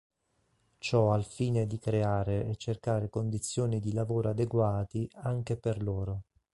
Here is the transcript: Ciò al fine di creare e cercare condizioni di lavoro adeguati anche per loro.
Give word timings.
Ciò 0.79 1.11
al 1.13 1.23
fine 1.23 1.67
di 1.67 1.77
creare 1.77 2.47
e 2.47 2.55
cercare 2.55 3.07
condizioni 3.11 3.79
di 3.79 3.93
lavoro 3.93 4.29
adeguati 4.29 5.07
anche 5.17 5.57
per 5.57 5.83
loro. 5.83 6.23